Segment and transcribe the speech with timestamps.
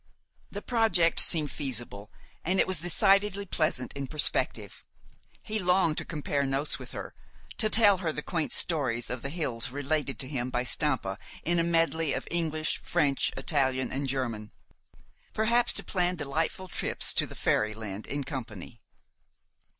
[0.49, 2.09] The project seemed feasible,
[2.43, 4.83] and it was decidedly pleasant in perspective.
[5.43, 7.13] He longed to compare notes with her,
[7.59, 11.59] to tell her the quaint stories of the hills related to him by Stampa in
[11.59, 14.49] a medley of English, French, Italian, and German;
[15.35, 18.79] perhaps to plan delightful trips to the fairyland in company.